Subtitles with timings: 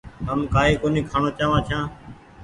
[0.27, 1.83] هم ڪآئي ڪونيٚ کآڻو چآوآن ڇآن۔